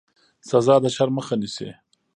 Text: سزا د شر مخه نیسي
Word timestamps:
سزا 0.49 0.75
د 0.83 0.85
شر 0.95 1.09
مخه 1.17 1.35
نیسي 1.41 1.69